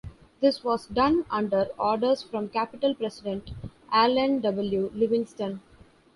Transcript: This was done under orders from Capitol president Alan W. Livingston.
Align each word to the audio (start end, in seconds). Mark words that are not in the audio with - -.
This 0.39 0.63
was 0.63 0.87
done 0.87 1.25
under 1.29 1.65
orders 1.77 2.23
from 2.23 2.49
Capitol 2.49 2.95
president 2.95 3.51
Alan 3.91 4.39
W. 4.39 4.89
Livingston. 4.95 5.61